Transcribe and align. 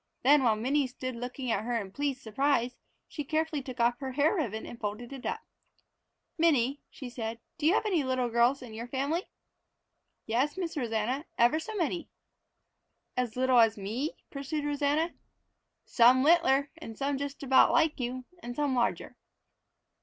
Then 0.23 0.41
while 0.43 0.55
Minnie 0.55 0.87
stood 0.87 1.15
looking 1.15 1.51
at 1.51 1.63
her 1.63 1.79
in 1.79 1.91
pleased 1.91 2.23
surprise, 2.23 2.75
she 3.07 3.23
carefully 3.23 3.61
took 3.61 3.79
off 3.79 3.99
her 3.99 4.13
hair 4.13 4.33
ribbon 4.33 4.65
and 4.65 4.79
folded 4.81 5.13
it 5.13 5.27
up! 5.27 5.41
"Minnie," 6.39 6.81
she 6.89 7.07
said, 7.07 7.35
"have 7.61 7.61
you 7.61 7.75
any 7.85 8.03
little 8.03 8.27
girls 8.27 8.63
in 8.63 8.73
your 8.73 8.87
family?" 8.87 9.29
"Yes, 10.25 10.57
Miss 10.57 10.75
Rosanna, 10.75 11.25
ever 11.37 11.59
so 11.59 11.75
many." 11.75 12.09
"As 13.15 13.35
little 13.37 13.59
as 13.59 13.77
me?" 13.77 14.17
pursued 14.31 14.65
Rosanna. 14.65 15.13
"Some 15.85 16.23
littler, 16.23 16.71
and 16.79 16.97
some 16.97 17.19
just 17.19 17.43
about 17.43 17.71
like 17.71 17.99
you, 17.99 18.25
and 18.41 18.55
some 18.55 18.73
larger." 18.73 19.15